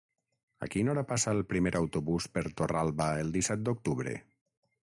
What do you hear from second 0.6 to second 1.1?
A quina hora